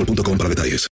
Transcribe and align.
boostmobile.com 0.00 0.38
para 0.38 0.48
detalles. 0.48 0.88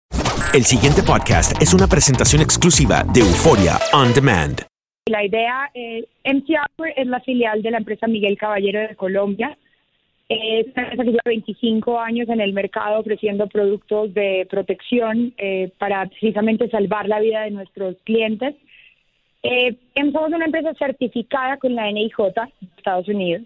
El 0.53 0.63
siguiente 0.63 1.03
podcast 1.03 1.61
es 1.61 1.73
una 1.73 1.87
presentación 1.87 2.41
exclusiva 2.41 3.03
de 3.13 3.21
Euforia 3.21 3.77
On 3.93 4.13
Demand. 4.13 4.61
La 5.07 5.23
idea, 5.23 5.69
eh, 5.73 6.05
MC 6.25 6.55
Hour 6.55 6.89
es 6.95 7.07
la 7.07 7.19
filial 7.21 7.61
de 7.61 7.71
la 7.71 7.77
empresa 7.77 8.07
Miguel 8.07 8.37
Caballero 8.37 8.79
de 8.79 8.95
Colombia. 8.95 9.57
Es 10.27 10.67
una 10.75 10.83
empresa 10.83 11.03
que 11.03 11.11
lleva 11.11 11.21
25 11.25 11.99
años 11.99 12.27
en 12.27 12.41
el 12.41 12.51
mercado 12.51 12.99
ofreciendo 12.99 13.47
productos 13.47 14.13
de 14.13 14.45
protección 14.49 15.33
eh, 15.37 15.71
para 15.77 16.05
precisamente 16.07 16.69
salvar 16.69 17.07
la 17.07 17.21
vida 17.21 17.43
de 17.43 17.51
nuestros 17.51 17.95
clientes. 18.03 18.55
Eh, 19.43 19.77
somos 19.95 20.29
una 20.29 20.45
empresa 20.45 20.73
certificada 20.73 21.57
con 21.57 21.75
la 21.75 21.89
NIJ 21.89 22.17
de 22.17 22.67
Estados 22.77 23.07
Unidos. 23.07 23.43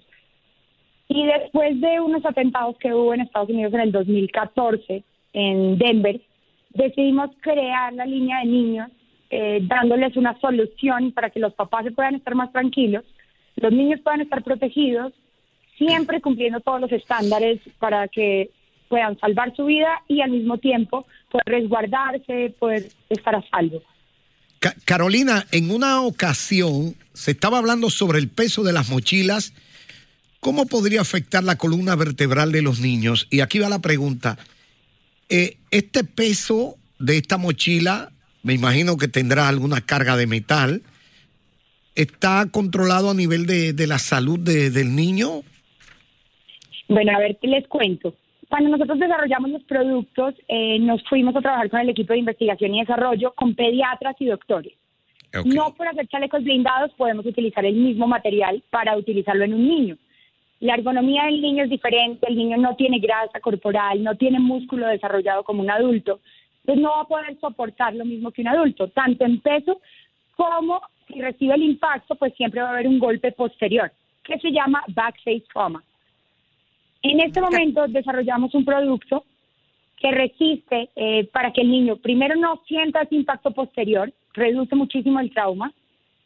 Y 1.08 1.26
después 1.26 1.80
de 1.82 2.00
unos 2.00 2.26
atentados 2.26 2.78
que 2.78 2.94
hubo 2.94 3.14
en 3.14 3.22
Estados 3.22 3.50
Unidos 3.50 3.74
en 3.74 3.82
el 3.82 3.92
2014, 3.92 5.04
en 5.34 5.78
Denver, 5.78 6.22
decidimos 6.70 7.30
crear 7.42 7.94
la 7.94 8.06
línea 8.06 8.40
de 8.40 8.46
niños 8.46 8.90
eh, 9.30 9.60
dándoles 9.64 10.16
una 10.18 10.38
solución 10.40 11.12
para 11.14 11.30
que 11.30 11.40
los 11.40 11.54
papás 11.54 11.86
se 11.86 11.92
puedan 11.92 12.16
estar 12.16 12.36
más 12.36 12.52
tranquilos, 12.52 13.06
los 13.56 13.72
niños 13.72 14.00
puedan 14.04 14.22
estar 14.22 14.44
protegidos, 14.44 15.14
siempre 15.78 16.22
cumpliendo 16.22 16.60
todos 16.60 16.82
los 16.82 16.92
estándares 16.92 17.60
para 17.80 18.08
que 18.08 18.50
puedan 18.90 19.18
salvar 19.20 19.56
su 19.56 19.66
vida 19.66 20.02
y 20.08 20.22
al 20.22 20.32
mismo 20.32 20.58
tiempo 20.58 21.06
poder 21.32 21.46
resguardarse, 21.46 22.54
poder 22.60 22.90
estar 23.10 23.36
a 23.36 23.44
salvo. 23.50 23.82
Ca- 24.60 24.76
Carolina, 24.86 25.46
en 25.52 25.72
una 25.72 26.02
ocasión 26.02 26.96
se 27.14 27.32
estaba 27.32 27.58
hablando 27.58 27.90
sobre 27.90 28.20
el 28.20 28.28
peso 28.30 28.64
de 28.64 28.74
las 28.74 28.90
mochilas, 28.90 29.54
cómo 30.42 30.66
podría 30.66 31.02
afectar 31.02 31.44
la 31.44 31.58
columna 31.58 31.96
vertebral 31.96 32.52
de 32.52 32.62
los 32.62 32.80
niños. 32.82 33.28
Y 33.32 33.40
aquí 33.40 33.60
va 33.60 33.70
la 33.70 33.80
pregunta. 33.80 34.38
Eh, 35.32 35.58
este 35.72 36.04
peso 36.04 36.76
de 37.00 37.18
esta 37.18 37.38
mochila, 37.38 38.12
me 38.44 38.54
imagino 38.54 38.98
que 38.98 39.08
tendrá 39.08 39.48
alguna 39.48 39.80
carga 39.82 40.18
de 40.18 40.28
metal, 40.28 40.82
¿está 41.96 42.46
controlado 42.52 43.10
a 43.10 43.14
nivel 43.14 43.46
de, 43.46 43.72
de 43.74 43.88
la 43.88 43.98
salud 43.98 44.38
de- 44.40 44.70
del 44.70 44.94
niño? 44.96 45.42
Bueno, 46.90 47.14
a 47.16 47.20
ver, 47.20 47.38
¿qué 47.42 47.48
les 47.48 47.66
cuento? 47.68 48.14
Cuando 48.50 48.70
nosotros 48.70 49.00
desarrollamos 49.00 49.52
los 49.52 49.64
productos, 49.64 50.36
eh, 50.50 50.78
nos 50.80 51.02
fuimos 51.08 51.34
a 51.38 51.42
trabajar 51.42 51.70
con 51.70 51.80
el 51.80 51.90
equipo 51.90 52.12
de 52.12 52.20
investigación 52.20 52.76
y 52.76 52.82
desarrollo 52.82 53.34
con 53.34 53.56
pediatras 53.56 54.16
y 54.20 54.26
doctores. 54.26 54.74
No 55.46 55.74
por 55.76 55.88
hacer 55.88 56.08
chalecos 56.10 56.44
blindados 56.44 56.92
podemos 56.98 57.26
utilizar 57.26 57.64
el 57.66 57.76
mismo 57.76 58.06
material 58.06 58.62
para 58.70 58.98
utilizarlo 58.98 59.46
en 59.46 59.54
un 59.54 59.66
niño. 59.66 59.98
La 60.62 60.76
ergonomía 60.76 61.26
del 61.26 61.42
niño 61.42 61.64
es 61.64 61.72
diferente, 61.72 62.28
el 62.30 62.38
niño 62.38 62.56
no 62.58 62.76
tiene 62.76 63.00
grasa 63.00 63.40
corporal, 63.40 64.04
no 64.04 64.16
tiene 64.16 64.40
músculo 64.40 64.88
desarrollado 64.88 65.44
como 65.44 65.62
un 65.62 65.72
adulto, 65.72 66.20
entonces 66.60 66.84
no 66.84 66.92
va 66.92 67.02
a 67.02 67.08
poder 67.08 67.40
soportar 67.40 67.96
lo 67.96 68.06
mismo 68.06 68.32
que 68.32 68.44
un 68.44 68.48
adulto, 68.48 68.88
tanto 68.90 69.26
en 69.26 69.42
peso 69.42 69.82
como 70.36 70.80
si 71.08 71.20
recibe 71.20 71.56
el 71.56 71.64
impacto, 71.64 72.14
pues 72.14 72.36
siempre 72.36 72.62
va 72.62 72.70
a 72.70 72.72
haber 72.74 72.88
un 72.88 73.00
golpe 73.00 73.32
posterior, 73.32 73.92
que 74.24 74.38
se 74.38 74.52
llama 74.52 74.84
backface 74.90 75.44
trauma. 75.52 75.84
En 77.02 77.20
este 77.22 77.42
momento 77.42 77.88
desarrollamos 77.88 78.54
un 78.54 78.64
producto 78.64 79.26
que 79.98 80.12
resiste 80.12 80.90
eh, 80.96 81.28
para 81.34 81.52
que 81.52 81.62
el 81.62 81.72
niño 81.72 81.96
primero 81.96 82.36
no 82.36 82.62
sienta 82.68 83.02
ese 83.02 83.16
impacto 83.16 83.50
posterior, 83.50 84.14
reduce 84.34 84.76
muchísimo 84.76 85.20
el 85.20 85.34
trauma, 85.34 85.74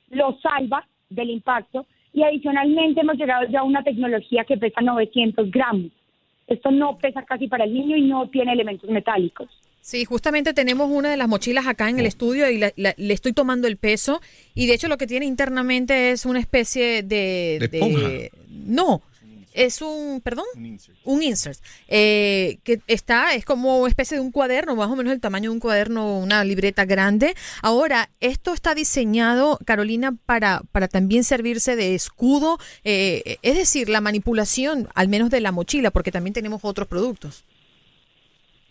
lo 0.09 0.37
salva 0.41 0.85
del 1.09 1.29
impacto 1.29 1.85
y 2.15 2.23
adicionalmente 2.23 3.01
hemos 3.01 3.17
llegado 3.17 3.45
ya 3.49 3.59
a 3.59 3.63
una 3.63 3.83
tecnología 3.83 4.45
que 4.45 4.57
pesa 4.57 4.81
900 4.81 5.51
gramos. 5.51 5.91
Esto 6.47 6.71
no 6.71 6.97
pesa 6.97 7.23
casi 7.23 7.47
para 7.47 7.65
el 7.65 7.73
niño 7.73 7.97
y 7.97 8.01
no 8.03 8.27
tiene 8.29 8.53
elementos 8.53 8.89
metálicos. 8.89 9.49
Sí, 9.81 10.05
justamente 10.05 10.53
tenemos 10.53 10.89
una 10.89 11.11
de 11.11 11.17
las 11.17 11.27
mochilas 11.27 11.67
acá 11.67 11.89
en 11.89 11.99
el 11.99 12.05
estudio 12.07 12.49
y 12.49 12.57
la- 12.57 12.71
la- 12.75 12.95
le 12.97 13.13
estoy 13.13 13.33
tomando 13.33 13.67
el 13.67 13.77
peso 13.77 14.19
y 14.55 14.65
de 14.65 14.73
hecho 14.73 14.87
lo 14.87 14.97
que 14.97 15.05
tiene 15.05 15.25
internamente 15.27 16.09
es 16.11 16.25
una 16.25 16.39
especie 16.39 17.03
de... 17.03 17.57
¿De 17.59 17.65
esponja? 17.71 18.09
no, 18.49 19.01
es 19.55 19.81
un, 19.81 20.21
perdón, 20.21 20.45
un 21.05 21.23
insert, 21.23 21.59
eh, 21.87 22.57
que 22.63 22.79
está, 22.87 23.33
es 23.33 23.45
como 23.45 23.79
una 23.79 23.89
especie 23.89 24.17
de 24.17 24.21
un 24.21 24.31
cuaderno, 24.31 24.75
más 24.75 24.89
o 24.89 24.95
menos 24.95 25.13
el 25.13 25.21
tamaño 25.21 25.49
de 25.49 25.55
un 25.55 25.59
cuaderno, 25.59 26.19
una 26.19 26.43
libreta 26.43 26.85
grande. 26.85 27.33
Ahora, 27.63 28.09
esto 28.19 28.53
está 28.53 28.75
diseñado, 28.75 29.57
Carolina, 29.65 30.13
para, 30.25 30.61
para 30.71 30.87
también 30.87 31.23
servirse 31.23 31.75
de 31.75 31.95
escudo, 31.95 32.57
eh, 32.83 33.37
es 33.41 33.55
decir, 33.55 33.89
la 33.89 34.01
manipulación, 34.01 34.87
al 34.93 35.07
menos 35.07 35.29
de 35.29 35.41
la 35.41 35.51
mochila, 35.51 35.91
porque 35.91 36.11
también 36.11 36.33
tenemos 36.33 36.63
otros 36.63 36.87
productos. 36.87 37.45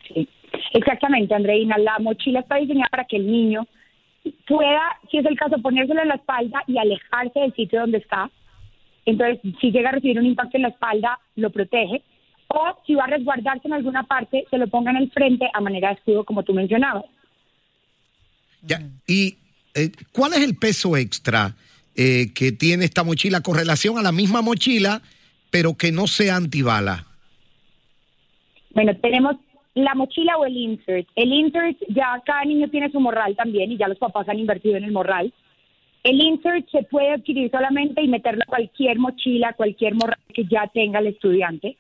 Sí, 0.09 0.29
exactamente, 0.75 1.35
Andreina. 1.35 1.79
La 1.79 1.99
mochila 1.99 2.41
está 2.41 2.57
diseñada 2.57 2.89
para 2.91 3.05
que 3.05 3.17
el 3.17 3.27
niño 3.27 3.67
pueda, 4.47 4.81
si 5.11 5.19
es 5.19 5.27
el 5.27 5.39
caso, 5.39 5.57
ponérselo 5.63 6.03
en 6.03 6.09
la 6.09 6.17
espalda 6.17 6.63
y 6.67 6.79
alejarse 6.79 7.41
del 7.41 7.55
sitio 7.55 7.81
donde 7.81 7.99
está. 7.99 8.31
Entonces, 9.07 9.41
si 9.61 9.71
llega 9.71 9.91
a 9.91 9.93
recibir 9.93 10.19
un 10.19 10.27
impacto 10.27 10.57
en 10.57 10.63
la 10.63 10.69
espalda, 10.69 11.19
lo 11.37 11.51
protege. 11.51 12.03
O 12.49 12.79
si 12.87 12.95
va 12.95 13.05
a 13.05 13.09
resguardarse 13.09 13.67
en 13.67 13.75
alguna 13.75 14.05
parte, 14.05 14.45
se 14.51 14.59
lo 14.59 14.67
ponga 14.69 14.91
en 14.91 14.99
el 14.99 15.11
frente 15.11 15.49
a 15.53 15.61
manera 15.61 15.89
de 15.89 15.95
escudo, 15.95 16.25
como 16.25 16.43
tú 16.43 16.55
mencionabas. 16.55 17.05
Ya, 18.63 18.81
¿Y 19.07 19.37
eh, 19.75 19.91
cuál 20.13 20.33
es 20.35 20.41
el 20.41 20.57
peso 20.57 20.97
extra 20.97 21.55
eh, 21.97 22.33
que 22.35 22.53
tiene 22.53 22.85
esta 22.85 23.05
mochila 23.05 23.41
con 23.41 23.57
relación 23.57 23.99
a 23.99 24.03
la 24.03 24.13
misma 24.13 24.41
mochila, 24.41 25.03
pero 25.51 25.75
que 25.75 25.93
no 25.93 26.07
sea 26.07 26.37
antibala? 26.37 27.07
Bueno, 28.71 28.97
tenemos 28.97 29.37
la 29.75 29.95
mochila 29.95 30.37
o 30.39 30.47
el 30.47 30.57
insert. 30.57 31.09
El 31.15 31.33
insert 31.33 31.77
ya 31.89 32.21
cada 32.25 32.45
niño 32.45 32.69
tiene 32.69 32.91
su 32.91 33.01
morral 33.01 33.37
también 33.37 33.73
y 33.73 33.77
ya 33.77 33.89
los 33.89 33.99
papás 33.99 34.29
han 34.29 34.39
invertido 34.39 34.77
en 34.77 34.85
el 34.85 34.93
morral. 34.93 35.33
El 36.05 36.23
insert 36.23 36.69
se 36.71 36.83
puede 36.85 37.11
adquirir 37.13 37.51
solamente 37.51 38.01
y 38.03 38.09
meterlo 38.09 38.43
a 38.43 38.47
cualquier 38.47 38.99
mochila, 38.99 39.55
cualquier 39.55 39.95
morral 39.95 40.19
que 40.33 40.45
ya 40.45 40.67
tenga 40.73 41.01
el 41.01 41.09
estudiante. 41.09 41.77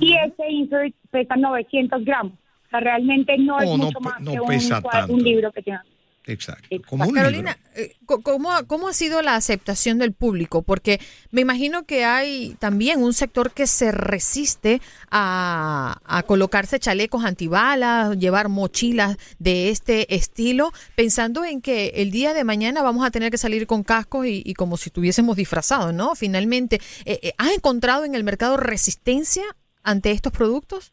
Y 0.00 0.14
ese 0.14 0.50
insert 0.50 0.94
pesa 1.10 1.36
900 1.36 2.04
gramos. 2.04 2.32
O 2.34 2.70
sea, 2.70 2.80
realmente 2.80 3.36
no 3.38 3.58
es 3.60 3.68
Oh, 3.68 3.76
no 3.76 3.84
mucho 3.84 4.00
más 4.00 4.20
no 4.20 4.32
que 4.32 4.40
un, 4.40 4.46
pesa 4.48 4.80
cua- 4.82 4.90
tanto. 4.92 5.12
un 5.14 5.22
libro 5.22 5.50
que 5.52 5.62
tenga. 5.62 5.84
Exacto. 6.24 6.68
Como 6.88 7.04
un 7.04 7.14
Carolina, 7.14 7.58
eh, 7.74 7.96
¿cómo, 8.06 8.52
ha- 8.52 8.62
¿cómo 8.62 8.86
ha 8.86 8.92
sido 8.92 9.22
la 9.22 9.34
aceptación 9.34 9.98
del 9.98 10.12
público? 10.12 10.62
Porque 10.62 11.00
me 11.32 11.40
imagino 11.40 11.84
que 11.84 12.04
hay 12.04 12.54
también 12.60 13.02
un 13.02 13.12
sector 13.12 13.50
que 13.50 13.66
se 13.66 13.90
resiste 13.90 14.80
a, 15.10 15.98
a 16.04 16.22
colocarse 16.22 16.78
chalecos 16.78 17.24
antibalas, 17.24 18.16
llevar 18.18 18.48
mochilas 18.48 19.16
de 19.38 19.70
este 19.70 20.14
estilo, 20.14 20.72
pensando 20.94 21.44
en 21.44 21.60
que 21.60 21.88
el 21.96 22.10
día 22.10 22.34
de 22.34 22.44
mañana 22.44 22.82
vamos 22.82 23.04
a 23.04 23.10
tener 23.10 23.30
que 23.30 23.38
salir 23.38 23.66
con 23.66 23.82
cascos 23.82 24.26
y, 24.26 24.42
y 24.44 24.54
como 24.54 24.76
si 24.76 24.90
estuviésemos 24.90 25.36
disfrazados, 25.36 25.92
¿no? 25.92 26.14
Finalmente, 26.14 26.80
eh, 27.04 27.18
eh, 27.22 27.32
¿has 27.38 27.50
encontrado 27.52 28.04
en 28.04 28.14
el 28.14 28.22
mercado 28.24 28.56
resistencia 28.56 29.42
ante 29.82 30.12
estos 30.12 30.32
productos? 30.32 30.92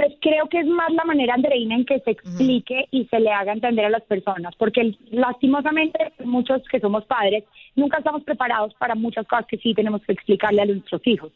Pues 0.00 0.14
creo 0.18 0.48
que 0.48 0.60
es 0.60 0.66
más 0.66 0.90
la 0.94 1.04
manera, 1.04 1.34
Andreina, 1.34 1.74
en 1.74 1.84
que 1.84 2.00
se 2.00 2.12
explique 2.12 2.88
y 2.90 3.04
se 3.04 3.20
le 3.20 3.30
haga 3.30 3.52
entender 3.52 3.84
a 3.84 3.90
las 3.90 4.02
personas, 4.04 4.56
porque 4.56 4.96
lastimosamente 5.10 6.12
muchos 6.24 6.62
que 6.70 6.80
somos 6.80 7.04
padres 7.04 7.44
nunca 7.76 7.98
estamos 7.98 8.24
preparados 8.24 8.72
para 8.78 8.94
muchas 8.94 9.26
cosas 9.26 9.44
que 9.44 9.58
sí 9.58 9.74
tenemos 9.74 10.00
que 10.00 10.12
explicarle 10.12 10.62
a 10.62 10.64
nuestros 10.64 11.06
hijos. 11.06 11.32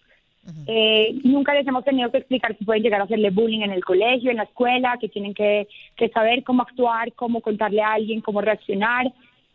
Eh, 0.66 1.14
nunca 1.24 1.52
les 1.52 1.66
hemos 1.66 1.84
tenido 1.84 2.10
que 2.10 2.16
explicar 2.16 2.56
si 2.56 2.64
pueden 2.64 2.82
llegar 2.82 3.02
a 3.02 3.04
hacerle 3.04 3.28
bullying 3.28 3.60
en 3.60 3.72
el 3.72 3.84
colegio, 3.84 4.30
en 4.30 4.38
la 4.38 4.44
escuela, 4.44 4.96
que 4.98 5.10
tienen 5.10 5.34
que, 5.34 5.68
que 5.94 6.08
saber 6.08 6.42
cómo 6.42 6.62
actuar, 6.62 7.12
cómo 7.12 7.42
contarle 7.42 7.82
a 7.82 7.92
alguien, 7.92 8.22
cómo 8.22 8.40
reaccionar. 8.40 9.12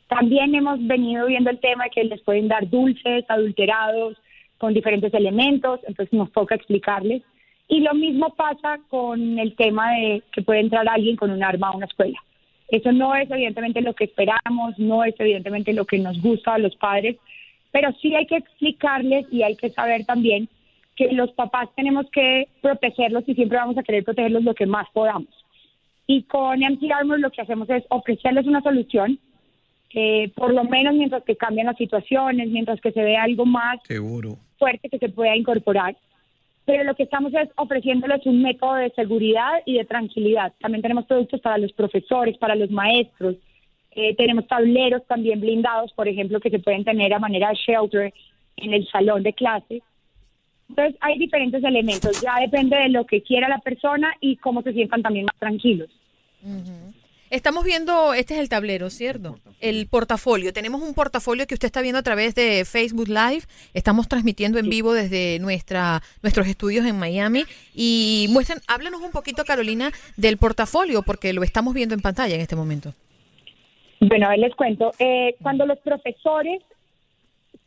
También 0.08 0.54
hemos 0.54 0.86
venido 0.86 1.26
viendo 1.26 1.50
el 1.50 1.58
tema 1.58 1.86
de 1.86 1.90
que 1.90 2.04
les 2.04 2.22
pueden 2.22 2.48
dar 2.48 2.70
dulces 2.70 3.26
adulterados 3.28 4.18
con 4.60 4.76
diferentes 4.76 5.12
elementos, 5.16 5.80
entonces 5.88 6.14
nos 6.14 6.32
toca 6.32 6.54
explicarles. 6.54 7.24
Y 7.70 7.82
lo 7.82 7.94
mismo 7.94 8.32
pasa 8.36 8.80
con 8.90 9.40
el 9.40 9.56
tema 9.56 9.92
de 9.92 10.24
que 10.34 10.42
puede 10.42 10.60
entrar 10.60 10.90
alguien 10.90 11.16
con 11.16 11.32
un 11.32 11.44
arma 11.44 11.68
a 11.68 11.78
una 11.78 11.86
escuela. 11.86 12.18
Eso 12.68 12.92
no 12.92 13.16
es 13.16 13.30
evidentemente 13.30 13.82
lo 13.82 13.94
que 13.94 14.06
esperamos, 14.06 14.78
no 14.78 15.04
es 15.04 15.16
evidentemente 15.20 15.74
lo 15.74 15.86
que 15.86 16.00
nos 16.00 16.22
gusta 16.22 16.56
a 16.56 16.60
los 16.60 16.76
padres, 16.76 17.16
pero 17.72 17.92
sí 18.02 18.16
hay 18.16 18.26
que 18.26 18.38
explicarles 18.38 19.26
y 19.32 19.44
hay 19.44 19.56
que 19.56 19.70
saber 19.70 20.06
también 20.06 20.50
que 20.96 21.12
los 21.14 21.32
papás 21.32 21.70
tenemos 21.76 22.10
que 22.12 22.48
protegerlos 22.62 23.24
y 23.28 23.36
siempre 23.36 23.58
vamos 23.58 23.78
a 23.78 23.84
querer 23.84 24.04
protegerlos 24.04 24.44
lo 24.44 24.54
que 24.54 24.66
más 24.66 24.88
podamos. 24.92 25.30
Y 26.08 26.24
con 26.24 26.60
MC 26.60 26.92
Armor 26.92 27.20
lo 27.20 27.30
que 27.30 27.42
hacemos 27.42 27.70
es 27.70 27.84
ofrecerles 27.90 28.48
una 28.48 28.62
solución, 28.62 29.20
eh, 29.94 30.32
por 30.36 30.54
lo 30.54 30.64
menos 30.64 30.96
mientras 30.96 31.24
que 31.24 31.36
cambian 31.36 31.68
las 31.68 31.78
situaciones, 31.78 32.50
mientras 32.50 32.82
que 32.82 32.92
se 32.92 33.02
ve 33.02 33.16
algo 33.16 33.46
más 33.46 33.80
Seguro. 33.84 34.38
fuerte 34.58 34.90
que 34.90 34.98
se 34.98 35.10
pueda 35.10 35.36
incorporar. 35.36 35.96
Pero 36.66 36.84
lo 36.84 36.96
que 36.96 37.04
estamos 37.04 37.34
es 37.34 37.50
ofreciéndoles 37.56 38.26
un 38.26 38.42
método 38.42 38.76
de 38.76 38.92
seguridad 38.92 39.52
y 39.66 39.78
de 39.78 39.86
tranquilidad. 39.86 40.54
También 40.60 40.82
tenemos 40.82 41.06
productos 41.06 41.42
para 41.42 41.58
los 41.58 41.74
profesores, 41.74 42.38
para 42.38 42.56
los 42.56 42.70
maestros. 42.70 43.36
Eh, 43.92 44.16
tenemos 44.16 44.48
tableros 44.48 45.06
también 45.08 45.40
blindados, 45.40 45.92
por 45.94 46.08
ejemplo, 46.08 46.40
que 46.40 46.52
se 46.52 46.60
pueden 46.60 46.84
tener 46.84 47.14
a 47.14 47.20
manera 47.20 47.50
de 47.50 47.56
shelter 47.56 48.14
en 48.58 48.74
el 48.74 48.88
salón 48.88 49.24
de 49.24 49.34
clase. 49.34 49.82
Entonces, 50.70 50.96
hay 51.02 51.18
diferentes 51.18 51.64
elementos. 51.64 52.22
Ya 52.22 52.36
depende 52.40 52.78
de 52.78 52.90
lo 52.90 53.06
que 53.06 53.24
quiera 53.24 53.50
la 53.50 53.60
persona 53.60 54.14
y 54.22 54.36
cómo 54.36 54.62
se 54.62 54.74
sientan 54.74 55.02
también 55.02 55.26
más 55.26 55.40
tranquilos. 55.40 55.90
Estamos 57.30 57.64
viendo, 57.64 58.14
este 58.16 58.34
es 58.34 58.40
el 58.40 58.50
tablero, 58.50 58.90
¿cierto? 58.90 59.38
El 59.62 59.88
portafolio. 59.88 60.52
Tenemos 60.52 60.82
un 60.82 60.96
portafolio 60.96 61.46
que 61.46 61.54
usted 61.54 61.68
está 61.68 61.82
viendo 61.82 62.00
a 62.00 62.04
través 62.04 62.34
de 62.34 62.66
Facebook 62.66 63.08
Live. 63.08 63.44
Estamos 63.76 64.08
transmitiendo 64.08 64.58
en 64.58 64.68
vivo 64.68 64.94
desde 64.94 65.38
nuestra, 65.40 66.02
nuestros 66.24 66.48
estudios 66.48 66.88
en 66.88 66.98
Miami. 66.98 67.44
Y 67.76 68.28
muestren, 68.32 68.60
háblanos 68.68 69.02
un 69.02 69.12
poquito, 69.12 69.44
Carolina, 69.46 69.92
del 70.18 70.38
portafolio, 70.38 71.04
porque 71.04 71.32
lo 71.34 71.44
estamos 71.44 71.76
viendo 71.76 71.94
en 71.94 72.02
pantalla 72.02 72.34
en 72.34 72.42
este 72.42 72.56
momento. 72.56 72.94
Bueno, 74.00 74.26
a 74.26 74.30
ver, 74.30 74.40
les 74.40 74.56
cuento. 74.56 74.92
Eh, 74.98 75.36
cuando 75.42 75.68
los 75.68 75.78
profesores 75.80 76.64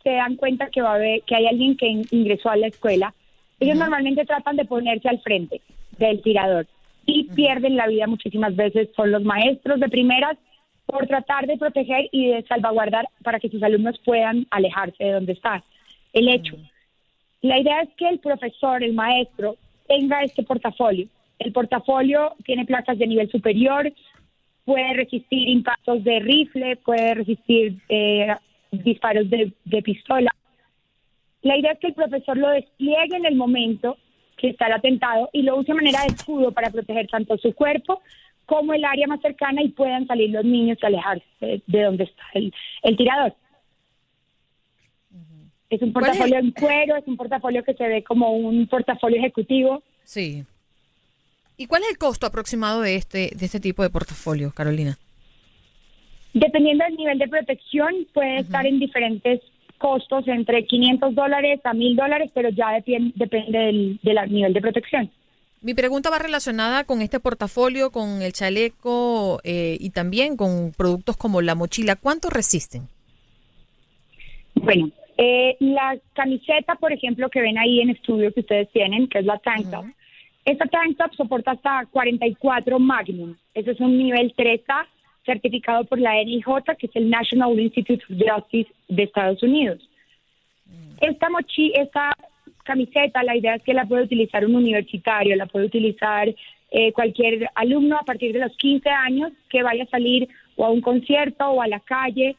se 0.02 0.10
dan 0.10 0.34
cuenta 0.34 0.70
que 0.70 0.82
va 0.82 0.92
a 0.92 0.94
haber, 0.96 1.22
que 1.22 1.36
hay 1.36 1.46
alguien 1.46 1.76
que 1.76 1.86
in- 1.86 2.06
ingresó 2.10 2.50
a 2.50 2.56
la 2.56 2.66
escuela, 2.66 3.14
ellos 3.60 3.76
normalmente 3.76 4.24
tratan 4.24 4.56
de 4.56 4.64
ponerse 4.64 5.08
al 5.08 5.20
frente 5.20 5.60
del 5.98 6.20
tirador 6.20 6.66
y 7.06 7.24
pierden 7.24 7.76
la 7.76 7.86
vida 7.86 8.06
muchísimas 8.06 8.54
veces. 8.56 8.88
Son 8.94 9.10
los 9.10 9.22
maestros 9.22 9.80
de 9.80 9.88
primeras 9.88 10.36
por 10.86 11.06
tratar 11.06 11.46
de 11.46 11.56
proteger 11.56 12.08
y 12.12 12.28
de 12.28 12.42
salvaguardar 12.44 13.08
para 13.22 13.40
que 13.40 13.48
sus 13.48 13.62
alumnos 13.62 13.98
puedan 14.04 14.46
alejarse 14.50 15.02
de 15.02 15.12
donde 15.12 15.32
está 15.32 15.64
el 16.12 16.28
hecho. 16.28 16.56
La 17.40 17.58
idea 17.58 17.82
es 17.82 17.88
que 17.96 18.08
el 18.08 18.18
profesor, 18.18 18.82
el 18.82 18.92
maestro, 18.92 19.56
tenga 19.88 20.22
este 20.22 20.42
portafolio. 20.42 21.08
El 21.38 21.52
portafolio 21.52 22.34
tiene 22.44 22.64
placas 22.64 22.98
de 22.98 23.06
nivel 23.06 23.30
superior, 23.30 23.92
puede 24.64 24.92
resistir 24.94 25.48
impactos 25.48 26.04
de 26.04 26.20
rifle, 26.20 26.76
puede 26.76 27.14
resistir 27.14 27.78
eh, 27.88 28.28
disparos 28.70 29.28
de, 29.28 29.52
de 29.64 29.82
pistola. 29.82 30.32
La 31.42 31.56
idea 31.56 31.72
es 31.72 31.78
que 31.80 31.88
el 31.88 31.94
profesor 31.94 32.36
lo 32.36 32.48
despliegue 32.50 33.16
en 33.16 33.26
el 33.26 33.34
momento 33.34 33.96
que 34.36 34.50
está 34.50 34.66
el 34.66 34.72
atentado 34.72 35.30
y 35.32 35.42
lo 35.42 35.56
use 35.56 35.68
de 35.68 35.74
manera 35.74 36.00
de 36.02 36.14
escudo 36.14 36.52
para 36.52 36.70
proteger 36.70 37.06
tanto 37.08 37.36
su 37.38 37.54
cuerpo 37.54 38.00
como 38.46 38.74
el 38.74 38.84
área 38.84 39.06
más 39.06 39.20
cercana 39.20 39.62
y 39.62 39.68
puedan 39.68 40.06
salir 40.06 40.30
los 40.30 40.44
niños 40.44 40.78
y 40.82 40.86
alejarse 40.86 41.24
de, 41.40 41.62
de 41.66 41.82
donde 41.82 42.04
está 42.04 42.22
el, 42.34 42.52
el 42.82 42.96
tirador. 42.96 43.34
Es 45.70 45.80
un 45.80 45.92
¿Cuál 45.92 46.04
es 46.04 46.10
portafolio 46.10 46.38
en 46.38 46.50
cuero, 46.50 46.96
es 46.96 47.06
un 47.06 47.16
portafolio 47.16 47.64
que 47.64 47.72
se 47.72 47.88
ve 47.88 48.04
como 48.04 48.32
un 48.32 48.66
portafolio 48.66 49.18
ejecutivo. 49.18 49.82
Sí. 50.04 50.44
¿Y 51.56 51.66
cuál 51.66 51.82
es 51.82 51.90
el 51.90 51.98
costo 51.98 52.26
aproximado 52.26 52.82
de 52.82 52.96
este, 52.96 53.30
de 53.34 53.46
este 53.46 53.60
tipo 53.60 53.82
de 53.82 53.88
portafolio, 53.88 54.52
Carolina? 54.54 54.98
Dependiendo 56.34 56.84
del 56.84 56.96
nivel 56.96 57.18
de 57.18 57.28
protección, 57.28 58.06
puede 58.12 58.38
estar 58.38 58.66
en 58.66 58.80
diferentes 58.80 59.40
costos, 59.86 60.26
entre 60.28 60.64
500 60.64 61.14
dólares 61.14 61.60
a 61.64 61.74
1000 61.74 61.96
dólares, 61.96 62.30
pero 62.32 62.48
ya 62.50 62.68
depien- 62.78 63.12
depende 63.16 63.58
del, 63.58 63.98
del 64.02 64.16
nivel 64.32 64.52
de 64.54 64.60
protección. 64.60 65.10
Mi 65.60 65.74
pregunta 65.74 66.10
va 66.10 66.18
relacionada 66.18 66.84
con 66.84 67.02
este 67.02 67.20
portafolio, 67.20 67.90
con 67.90 68.22
el 68.22 68.32
chaleco 68.32 69.40
eh, 69.44 69.76
y 69.78 69.90
también 69.90 70.36
con 70.36 70.72
productos 70.76 71.16
como 71.16 71.40
la 71.40 71.54
mochila. 71.54 71.96
¿Cuánto 71.96 72.30
resisten? 72.30 72.82
Bueno, 74.54 74.90
eh, 75.18 75.56
la 75.60 75.96
camiseta, 76.14 76.74
por 76.76 76.92
ejemplo, 76.92 77.28
que 77.28 77.40
ven 77.40 77.58
ahí 77.58 77.80
en 77.80 77.90
estudio 77.90 78.32
que 78.32 78.40
ustedes 78.40 78.70
tienen, 78.72 79.08
que 79.08 79.18
es 79.20 79.24
la 79.24 79.38
tank 79.38 79.70
top, 79.70 79.84
esta 80.44 80.64
tank 80.66 80.96
top 80.98 81.14
soporta 81.16 81.52
hasta 81.52 81.86
44 81.92 82.78
Magnum. 82.78 83.36
Ese 83.54 83.70
es 83.72 83.80
un 83.80 83.96
nivel 83.96 84.34
3A 84.36 84.86
certificado 85.24 85.84
por 85.84 86.00
la 86.00 86.14
NIJ, 86.22 86.46
que 86.78 86.86
es 86.86 86.96
el 86.96 87.10
National 87.10 87.58
Institute 87.58 88.04
of 88.04 88.18
Justice 88.18 88.70
de 88.88 89.02
Estados 89.04 89.42
Unidos. 89.42 89.88
Esta 91.00 91.28
mochi 91.30 91.72
esta 91.74 92.16
camiseta, 92.64 93.22
la 93.22 93.36
idea 93.36 93.56
es 93.56 93.62
que 93.62 93.74
la 93.74 93.86
puede 93.86 94.04
utilizar 94.04 94.44
un 94.44 94.54
universitario, 94.54 95.36
la 95.36 95.46
puede 95.46 95.66
utilizar 95.66 96.32
eh, 96.70 96.92
cualquier 96.92 97.50
alumno 97.54 97.98
a 97.98 98.04
partir 98.04 98.32
de 98.32 98.38
los 98.38 98.56
15 98.56 98.88
años 98.88 99.32
que 99.50 99.62
vaya 99.62 99.84
a 99.84 99.88
salir 99.90 100.28
o 100.56 100.64
a 100.64 100.70
un 100.70 100.80
concierto 100.80 101.46
o 101.50 101.60
a 101.60 101.68
la 101.68 101.80
calle 101.80 102.36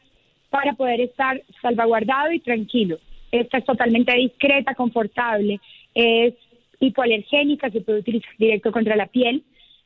para 0.50 0.72
poder 0.72 1.00
estar 1.00 1.40
salvaguardado 1.60 2.32
y 2.32 2.40
tranquilo. 2.40 2.98
Esta 3.30 3.58
es 3.58 3.64
totalmente 3.64 4.14
discreta, 4.14 4.74
confortable, 4.74 5.60
es 5.94 6.34
hipoalergénica, 6.80 7.70
se 7.70 7.80
puede 7.80 8.00
utilizar 8.00 8.30
directo 8.38 8.72
contra 8.72 8.96
la 8.96 9.06
piel. 9.06 9.42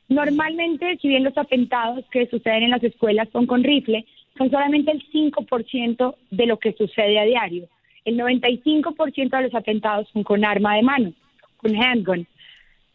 Normalmente, 0.09 0.97
si 1.01 1.09
bien 1.09 1.25
los 1.25 1.37
atentados 1.37 2.05
que 2.11 2.27
suceden 2.27 2.65
en 2.65 2.71
las 2.71 2.83
escuelas 2.83 3.29
son 3.31 3.47
con 3.47 3.63
rifle, 3.63 4.07
son 4.37 4.51
solamente 4.51 4.91
el 4.91 5.07
5% 5.11 6.15
de 6.31 6.47
lo 6.47 6.59
que 6.59 6.73
sucede 6.73 7.19
a 7.19 7.25
diario. 7.25 7.69
El 8.05 8.17
95% 8.17 9.37
de 9.37 9.43
los 9.43 9.55
atentados 9.55 10.09
son 10.13 10.23
con 10.23 10.45
arma 10.45 10.77
de 10.77 10.83
mano, 10.83 11.13
con 11.59 11.77
handgun, 11.77 12.27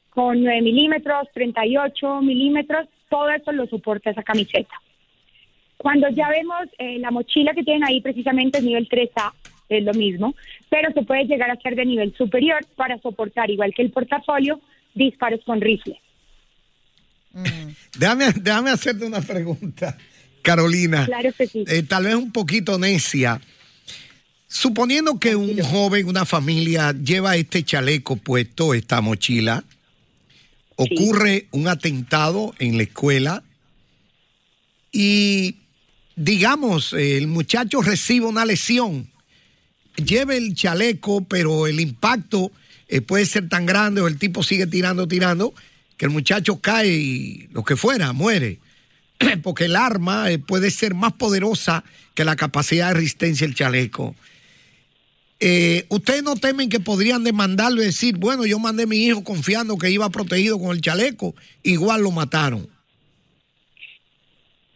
con 0.10 0.42
9 0.42 0.62
milímetros, 0.62 1.28
38 1.34 2.22
milímetros, 2.22 2.88
todo 3.10 3.30
eso 3.30 3.52
lo 3.52 3.68
soporta 3.68 4.10
esa 4.10 4.24
camiseta. 4.24 4.74
Cuando 5.78 6.08
ya 6.10 6.30
vemos 6.30 6.64
eh, 6.80 6.98
la 6.98 7.12
mochila 7.12 7.54
que 7.54 7.64
tienen 7.64 7.84
ahí, 7.84 8.02
precisamente 8.02 8.58
es 8.58 8.64
nivel 8.64 8.88
3A, 8.88 9.34
es 9.70 9.84
lo 9.84 9.94
mismo, 9.94 10.34
pero 10.70 10.92
se 10.92 11.04
puede 11.04 11.26
llegar 11.26 11.52
a 11.52 11.58
ser 11.58 11.76
de 11.76 11.86
nivel 11.86 12.14
superior 12.16 12.66
para 12.76 12.98
soportar, 13.00 13.52
igual 13.52 13.74
que 13.74 13.82
el 13.82 13.92
portafolio, 13.92 14.60
disparos 14.96 15.42
con 15.44 15.62
rifle. 15.62 16.00
Déjame, 17.98 18.32
déjame 18.34 18.70
hacerte 18.70 19.06
una 19.06 19.22
pregunta, 19.22 19.98
Carolina. 20.42 21.06
Claro 21.06 21.34
que 21.34 21.48
sí. 21.48 21.64
Eh, 21.68 21.84
tal 21.84 22.06
vez 22.06 22.16
un 22.16 22.32
poquito 22.32 22.78
necia. 22.78 23.42
Suponiendo 24.48 25.20
que 25.20 25.36
un 25.36 25.58
joven, 25.60 26.08
una 26.08 26.26
familia 26.26 26.92
lleva 26.92 27.36
este 27.36 27.64
chaleco 27.64 28.18
puesto, 28.18 28.76
esta 28.76 29.02
mochila, 29.02 29.64
ocurre 30.76 31.48
un 31.52 31.68
atentado 31.68 32.54
en 32.60 32.78
la 32.78 32.84
escuela 32.84 33.44
y, 34.92 35.56
digamos, 36.16 36.94
el 36.94 37.26
muchacho 37.26 37.82
recibe 37.82 38.28
una 38.28 38.46
lesión, 38.46 39.10
lleve 39.96 40.38
el 40.38 40.54
chaleco, 40.54 41.24
pero 41.24 41.66
el 41.66 41.80
impacto 41.80 42.52
eh, 42.88 43.02
puede 43.02 43.26
ser 43.26 43.50
tan 43.50 43.66
grande 43.66 44.02
o 44.02 44.08
el 44.08 44.20
tipo 44.20 44.44
sigue 44.44 44.68
tirando, 44.68 45.08
tirando, 45.08 45.56
que 45.98 46.06
el 46.06 46.12
muchacho 46.12 46.60
cae 46.60 46.90
y 46.90 47.48
lo 47.52 47.64
que 47.64 47.76
fuera, 47.76 48.14
muere. 48.14 48.60
Porque 49.44 49.66
el 49.66 49.76
arma 49.76 50.32
eh, 50.32 50.40
puede 50.40 50.72
ser 50.72 50.94
más 50.94 51.14
poderosa 51.14 51.84
que 52.14 52.26
la 52.26 52.36
capacidad 52.36 52.90
de 52.90 52.96
resistencia 52.96 53.48
del 53.48 53.56
chaleco. 53.56 54.16
Eh, 55.40 55.86
¿Ustedes 55.90 56.24
no 56.24 56.36
temen 56.36 56.70
que 56.70 56.80
podrían 56.80 57.24
demandarlo 57.24 57.82
y 57.82 57.86
decir, 57.86 58.18
bueno, 58.18 58.46
yo 58.46 58.60
mandé 58.60 58.84
a 58.84 58.88
mi 58.88 59.06
hijo 59.06 59.24
confiando 59.24 59.78
que 59.78 59.92
iba 59.92 60.10
protegido 60.10 60.58
con 60.58 60.72
el 60.72 60.82
chaleco, 60.82 61.36
igual 61.64 62.02
lo 62.02 62.12
mataron? 62.12 62.68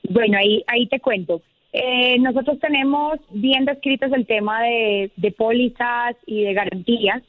Bueno, 0.09 0.37
ahí, 0.37 0.63
ahí 0.67 0.87
te 0.87 0.99
cuento. 0.99 1.41
Eh, 1.73 2.17
nosotros 2.19 2.59
tenemos 2.59 3.19
bien 3.29 3.65
descritos 3.65 4.11
el 4.13 4.25
tema 4.25 4.61
de, 4.63 5.11
de 5.15 5.31
pólizas 5.31 6.15
y 6.25 6.43
de 6.43 6.53
garantías. 6.53 7.23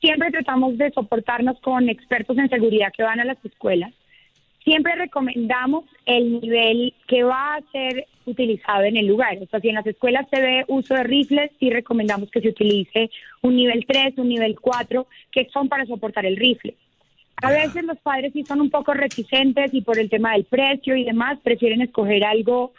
Siempre 0.00 0.30
tratamos 0.30 0.78
de 0.78 0.90
soportarnos 0.92 1.60
con 1.60 1.88
expertos 1.88 2.38
en 2.38 2.48
seguridad 2.48 2.92
que 2.96 3.02
van 3.02 3.20
a 3.20 3.24
las 3.24 3.44
escuelas. 3.44 3.92
Siempre 4.64 4.94
recomendamos 4.94 5.84
el 6.06 6.40
nivel 6.40 6.94
que 7.06 7.22
va 7.22 7.56
a 7.56 7.62
ser 7.72 8.06
utilizado 8.26 8.84
en 8.84 8.96
el 8.96 9.06
lugar. 9.06 9.38
O 9.40 9.46
sea, 9.46 9.60
si 9.60 9.68
en 9.68 9.74
las 9.74 9.86
escuelas 9.86 10.26
se 10.30 10.40
ve 10.40 10.64
uso 10.68 10.94
de 10.94 11.02
rifles, 11.02 11.50
sí 11.58 11.70
recomendamos 11.70 12.30
que 12.30 12.40
se 12.40 12.48
utilice 12.48 13.10
un 13.42 13.56
nivel 13.56 13.84
3, 13.86 14.18
un 14.18 14.28
nivel 14.28 14.58
4, 14.60 15.06
que 15.32 15.48
son 15.52 15.68
para 15.68 15.86
soportar 15.86 16.26
el 16.26 16.36
rifle. 16.36 16.74
A 17.42 17.50
veces 17.50 17.84
los 17.84 17.98
padres 17.98 18.32
sí 18.34 18.44
son 18.44 18.60
un 18.60 18.70
poco 18.70 18.92
reticentes 18.92 19.72
y 19.72 19.80
por 19.80 19.98
el 19.98 20.10
tema 20.10 20.32
del 20.32 20.44
precio 20.44 20.94
y 20.94 21.04
demás 21.04 21.38
prefieren 21.42 21.80
escoger 21.80 22.24
algo 22.24 22.72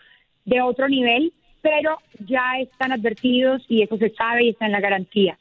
de 0.46 0.62
otro 0.62 0.88
nivel, 0.88 1.34
pero 1.62 1.98
ya 2.20 2.60
están 2.60 2.92
advertidos 2.92 3.64
y 3.68 3.82
eso 3.82 3.98
se 3.98 4.12
sabe 4.12 4.46
y 4.46 4.50
está 4.50 4.68
en 4.68 4.72
la 4.72 4.80
garantía. 4.80 5.38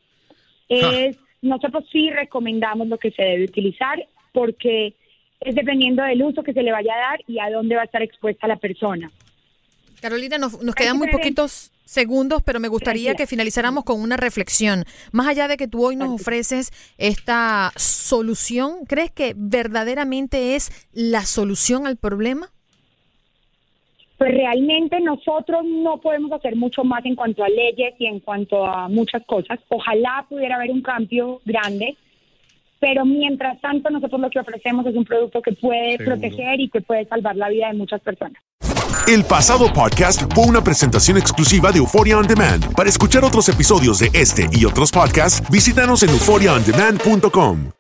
Es, 0.68 1.18
nosotros 1.42 1.84
sí 1.90 2.10
recomendamos 2.10 2.88
lo 2.88 2.98
que 2.98 3.10
se 3.10 3.22
debe 3.22 3.44
utilizar 3.44 4.06
porque 4.32 4.94
es 5.40 5.54
dependiendo 5.54 6.02
del 6.02 6.22
uso 6.22 6.42
que 6.42 6.52
se 6.52 6.62
le 6.62 6.72
vaya 6.72 6.92
a 6.94 7.10
dar 7.10 7.20
y 7.26 7.38
a 7.38 7.50
dónde 7.50 7.76
va 7.76 7.82
a 7.82 7.86
estar 7.86 8.02
expuesta 8.02 8.46
la 8.46 8.56
persona. 8.56 9.10
Carolina, 10.00 10.38
nos, 10.38 10.56
quedan 10.74 10.96
muy 10.96 11.08
poquitos 11.10 11.72
segundos, 11.84 12.42
pero 12.42 12.60
me 12.60 12.68
gustaría 12.68 13.14
que 13.14 13.26
finalizáramos 13.26 13.84
con 13.84 14.00
una 14.00 14.16
reflexión. 14.16 14.84
Más 15.12 15.26
allá 15.28 15.48
de 15.48 15.56
que 15.56 15.68
tú 15.68 15.84
hoy 15.84 15.96
nos 15.96 16.20
ofreces 16.20 16.70
esta 16.98 17.72
solución, 17.76 18.86
¿crees 18.86 19.10
que 19.10 19.34
verdaderamente 19.36 20.56
es 20.56 20.70
la 20.92 21.24
solución 21.26 21.86
al 21.86 21.96
problema? 21.96 22.50
Pues 24.20 24.34
realmente 24.34 25.00
nosotros 25.00 25.64
no 25.64 25.96
podemos 25.96 26.30
hacer 26.32 26.54
mucho 26.54 26.84
más 26.84 27.02
en 27.06 27.14
cuanto 27.14 27.42
a 27.42 27.48
leyes 27.48 27.94
y 27.98 28.04
en 28.04 28.20
cuanto 28.20 28.66
a 28.66 28.86
muchas 28.86 29.24
cosas. 29.24 29.58
Ojalá 29.70 30.26
pudiera 30.28 30.56
haber 30.56 30.70
un 30.70 30.82
cambio 30.82 31.40
grande, 31.46 31.96
pero 32.78 33.06
mientras 33.06 33.58
tanto 33.62 33.88
nosotros 33.88 34.20
lo 34.20 34.28
que 34.28 34.38
ofrecemos 34.38 34.84
es 34.84 34.94
un 34.94 35.06
producto 35.06 35.40
que 35.40 35.52
puede 35.52 35.96
proteger 35.96 36.60
y 36.60 36.68
que 36.68 36.82
puede 36.82 37.06
salvar 37.06 37.34
la 37.34 37.48
vida 37.48 37.68
de 37.68 37.78
muchas 37.78 38.02
personas. 38.02 38.42
El 39.08 39.24
pasado 39.24 39.72
podcast 39.72 40.30
fue 40.34 40.44
una 40.44 40.62
presentación 40.62 41.16
exclusiva 41.16 41.72
de 41.72 41.78
Euphoria 41.78 42.18
On 42.18 42.26
Demand. 42.26 42.74
Para 42.76 42.90
escuchar 42.90 43.24
otros 43.24 43.48
episodios 43.48 44.00
de 44.00 44.10
este 44.12 44.50
y 44.52 44.66
otros 44.66 44.92
podcasts, 44.92 45.42
visítanos 45.50 46.02
en 46.02 46.10
euphoriaondemand.com. 46.10 47.79